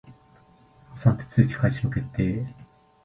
[0.95, 2.43] 破産手続開始の決定